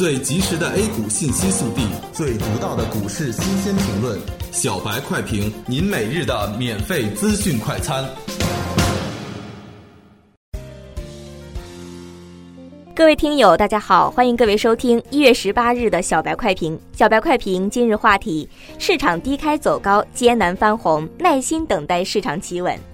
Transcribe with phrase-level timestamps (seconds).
[0.00, 4.18] 最及时的 A 股信息速递，最独到的股市新鲜评论，
[4.50, 8.02] 小白快评，您每日的免费资讯快餐。
[12.96, 16.80] 各位听友，大家好，欢迎各位收听一月十八日的小白快评。
[16.94, 18.48] 小白快评今日话题：
[18.78, 22.89] 市场低开走高，艰难翻红，耐心等待市场企稳。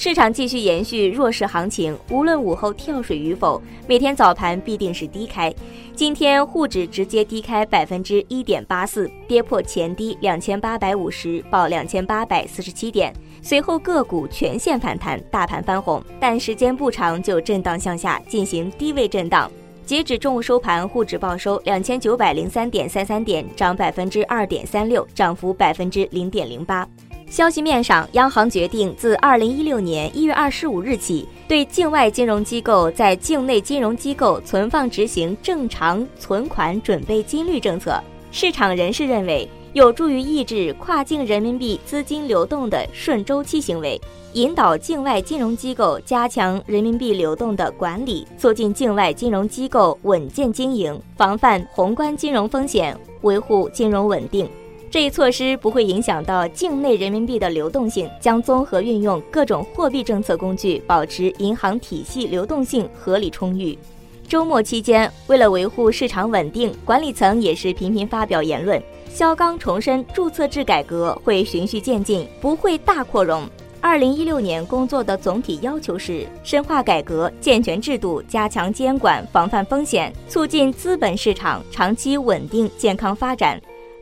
[0.00, 5.54] 市场继续延续弱势行情，无论午后跳水与否，每天早盘必定是低开。
[5.94, 13.12] 今天沪指直接低开百分之一点八四，跌破前低两千八百五十，报两千八百四十七点。
[13.42, 19.52] 随后个股全线反弹，大盘翻红，但时间不长就震荡向下，进行低位震荡。
[19.84, 26.88] 截止中午收盘，沪指报收两千九百零三点三三点，涨百分之二点三六，涨幅百分之零点零八。
[27.30, 38.02] 消息面上，央行决定自二零一六年一月二十五日起，对境外金融机构在境内金融机构存放执行正常存款准备金率政策。
[38.32, 44.00] 市场人士认为，有助于抑制跨境人民币资金流动的顺周期行为，
[44.32, 54.50] 引导境外金融机构加强人民币流动的管理，促进境外金融机构稳健经营，防范宏观金融风险，维护金融稳定。
[54.90, 63.78] 这一措施不会影响到境内人民币的流动性，将综合运用各种货币政策工具，保持银行体系流动性合理充裕。
[64.26, 68.82] 周末期间，为了维护市场稳定，管理层也是频频发表言论。
[69.08, 73.48] 肖钢重申，注册制改革会循序渐进，不会大扩容。
[73.80, 83.60] 二零一六年工作的总体要求是深化改革、健全制度、加强监管、防范风险，促进资本市场长期稳定健康发展。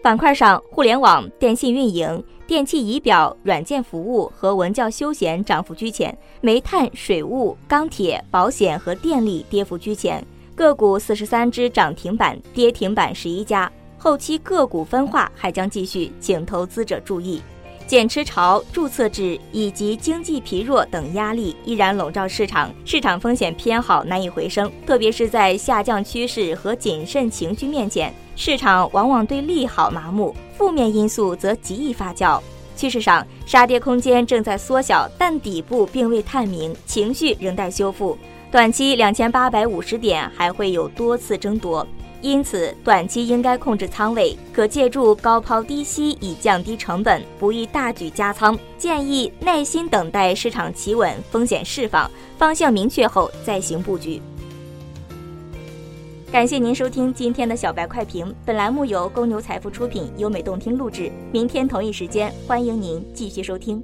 [0.08, 10.26] 板块上，互联网、电信运营、电气仪表、软件服务和文教休闲涨幅居前，煤炭、水务、钢铁、保险和电力跌幅居前。
[10.54, 13.70] 个股四十三只涨停板，跌停板十一家。
[13.98, 17.42] 后期个股分化还将继续，请投资者注意。
[17.88, 32.38] 减持潮、注册制以及经济疲弱等压力依然笼罩市场，市场风险偏好难以回升，特别是在下降趋势和谨慎情绪面前，市场往往对利好麻木，负面因素则极易发酵。
[32.76, 38.18] 趋势上，杀跌空间正在缩小，但底部并未探明，情绪仍待修复。
[38.50, 41.86] 短期两千八百五十点还会有多次争夺。
[42.20, 48.58] 因此，短期应该控制仓位，可借助高抛低吸以降低成本，不宜大举加仓。
[48.76, 54.20] 建议耐心等待市场企稳，风险释放，方向明确后再行布局。
[56.30, 61.10] 感谢您收听今天的小白快评，本栏目由公牛财富出品，优美动听录制。
[61.32, 63.82] 明天同一时间，欢迎您继续收听。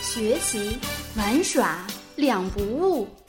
[0.00, 0.76] 学习
[1.16, 3.06] 玩耍两不误。